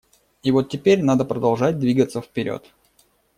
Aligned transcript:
И 0.41 0.49
вот 0.49 0.67
теперь 0.69 1.03
надо 1.03 1.25
продолжать 1.25 1.77
двигаться 1.77 2.21
вперед. 2.21 2.73